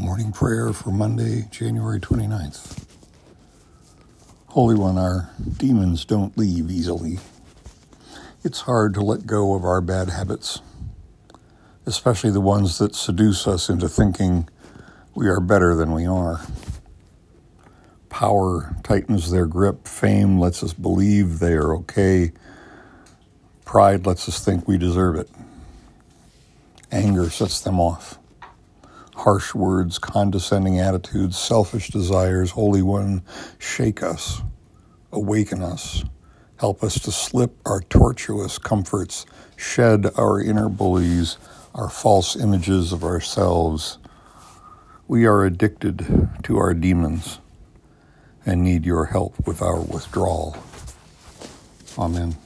Morning 0.00 0.32
prayer 0.32 0.72
for 0.72 0.90
Monday, 0.90 1.46
January 1.50 2.00
29th. 2.00 2.84
Holy 4.46 4.74
One, 4.74 4.96
our 4.96 5.30
demons 5.58 6.06
don't 6.06 6.38
leave 6.38 6.70
easily. 6.70 7.18
It's 8.42 8.62
hard 8.62 8.94
to 8.94 9.02
let 9.02 9.26
go 9.26 9.54
of 9.54 9.62
our 9.62 9.82
bad 9.82 10.08
habits, 10.08 10.62
especially 11.84 12.30
the 12.30 12.40
ones 12.40 12.78
that 12.78 12.94
seduce 12.94 13.46
us 13.46 13.68
into 13.68 13.90
thinking 13.90 14.48
we 15.14 15.28
are 15.28 15.38
better 15.38 15.74
than 15.74 15.92
we 15.92 16.06
are. 16.06 16.40
Power 18.08 18.76
tightens 18.82 19.30
their 19.30 19.46
grip, 19.46 19.86
fame 19.86 20.40
lets 20.40 20.62
us 20.62 20.72
believe 20.72 21.40
they 21.40 21.52
are 21.52 21.74
okay, 21.74 22.32
pride 23.66 24.06
lets 24.06 24.30
us 24.30 24.42
think 24.42 24.66
we 24.66 24.78
deserve 24.78 25.16
it, 25.16 25.28
anger 26.90 27.28
sets 27.28 27.60
them 27.60 27.78
off 27.78 28.19
harsh 29.20 29.54
words, 29.54 29.98
condescending 29.98 30.80
attitudes, 30.80 31.38
selfish 31.38 31.90
desires, 31.90 32.52
Holy 32.52 32.82
One, 32.82 33.22
shake 33.58 34.02
us, 34.02 34.40
awaken 35.12 35.62
us, 35.62 36.04
help 36.56 36.82
us 36.82 36.98
to 37.00 37.12
slip 37.12 37.56
our 37.66 37.82
tortuous 37.82 38.56
comforts, 38.58 39.26
shed 39.56 40.06
our 40.16 40.40
inner 40.40 40.68
bullies, 40.70 41.36
our 41.74 41.90
false 41.90 42.34
images 42.34 42.92
of 42.92 43.04
ourselves. 43.04 43.98
We 45.06 45.26
are 45.26 45.44
addicted 45.44 46.30
to 46.44 46.56
our 46.56 46.72
demons 46.72 47.40
and 48.46 48.64
need 48.64 48.86
your 48.86 49.06
help 49.06 49.46
with 49.46 49.60
our 49.60 49.80
withdrawal. 49.80 50.56
Amen. 51.98 52.36